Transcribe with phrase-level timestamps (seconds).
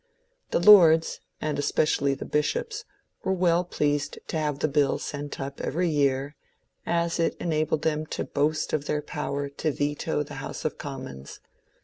[0.49, 2.85] The Lords, and especially the bishops,
[3.23, 6.35] were well pleased to have the bill sent up every year,
[6.87, 11.39] as it enabled them to boast of their power to veto the House of Commons.